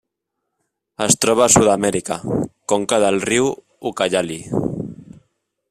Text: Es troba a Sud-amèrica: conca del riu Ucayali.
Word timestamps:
Es 1.05 1.17
troba 1.25 1.43
a 1.45 1.51
Sud-amèrica: 1.55 2.17
conca 2.73 3.01
del 3.05 3.21
riu 3.31 3.51
Ucayali. 3.91 4.39